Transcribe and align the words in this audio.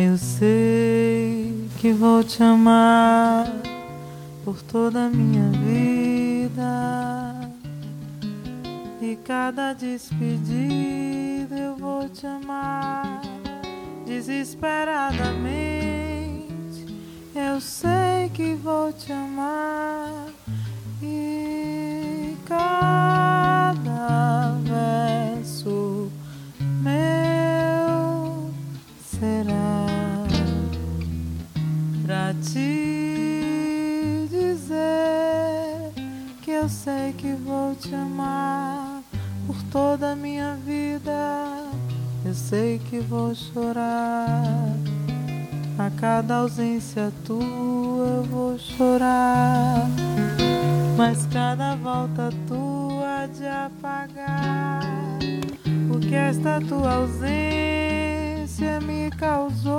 Eu 0.00 0.16
sei 0.16 1.17
que 1.78 1.92
vou 1.92 2.24
te 2.24 2.42
amar 2.42 3.46
por 4.44 4.60
toda 4.62 5.06
a 5.06 5.08
minha 5.08 5.48
vida. 5.50 7.38
E 9.00 9.14
cada 9.24 9.74
despedida 9.74 11.56
eu 11.56 11.76
vou 11.76 12.08
te 12.08 12.26
amar 12.26 13.22
desesperadamente. 14.04 16.84
Eu 17.32 17.60
sei 17.60 18.28
que 18.34 18.54
vou 18.54 18.92
te 18.92 19.12
amar. 19.12 19.77
Eu 36.68 36.70
sei 36.70 37.14
que 37.14 37.32
vou 37.32 37.74
te 37.74 37.94
amar 37.94 39.02
por 39.46 39.56
toda 39.72 40.12
a 40.12 40.14
minha 40.14 40.54
vida. 40.66 41.64
Eu 42.22 42.34
sei 42.34 42.78
que 42.78 43.00
vou 43.00 43.34
chorar 43.34 44.44
a 45.78 45.90
cada 45.98 46.34
ausência 46.34 47.10
tua. 47.24 48.06
Eu 48.06 48.22
vou 48.24 48.58
chorar, 48.58 49.88
mas 50.94 51.26
cada 51.32 51.74
volta 51.76 52.28
tua 52.46 53.26
de 53.32 53.46
apagar 53.46 54.82
o 55.90 55.98
que 55.98 56.14
esta 56.14 56.60
tua 56.60 56.96
ausência 56.96 58.78
me 58.82 59.10
causou. 59.12 59.77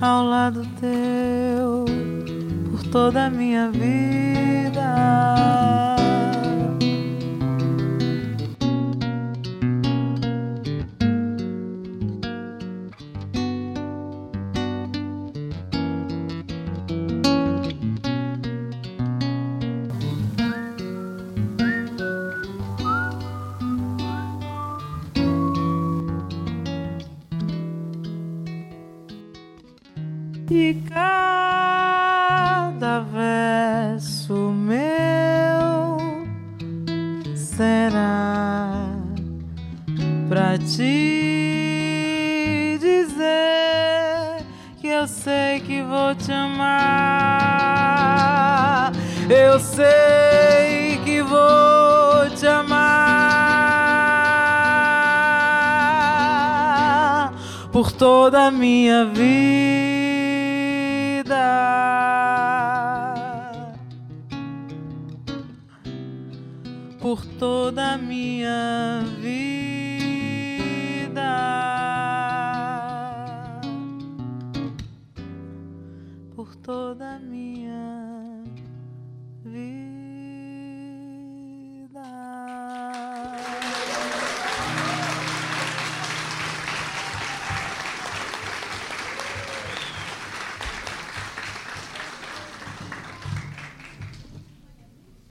Ao 0.00 0.24
lado 0.24 0.66
teu 0.80 1.84
por 2.70 2.82
toda 2.84 3.26
a 3.26 3.30
minha 3.30 3.70
vida. 3.70 4.19
E 30.52 30.82
cada 30.88 32.00
verso 33.02 34.34
meu 34.34 36.26
será 37.36 38.96
pra 40.28 40.58
te 40.58 41.06
dizer 42.80 44.44
que 44.80 44.88
eu 44.88 45.06
sei 45.06 45.60
que 45.60 45.84
vou 45.84 46.16
te 46.16 46.32
amar. 46.32 47.70
Eu 49.28 49.60
sei 49.60 50.98
que 51.04 51.22
vou 51.22 52.28
te 52.34 52.48
amar 52.48 52.90
por 57.70 57.92
toda 57.92 58.46
a 58.46 58.50
minha 58.50 59.04
vida. 59.04 60.09
Por 67.00 67.24
toda 67.38 67.94
a 67.94 67.98
minha 67.98 69.02
vida. 69.20 69.40
Por 76.34 76.56
toda 76.56 77.16